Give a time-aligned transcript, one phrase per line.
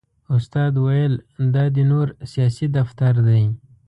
[0.35, 1.13] استاد ویل
[1.53, 3.43] دا د نور سیاسي دفتر دی.